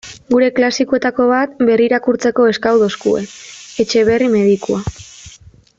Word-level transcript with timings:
Gure 0.33 0.45
klasikoetako 0.59 1.27
bat 1.31 1.53
berrirakurtzeko 1.69 2.47
eskatu 2.53 2.83
digute: 2.89 3.23
Etxeberri 3.85 4.35
medikua. 4.39 4.83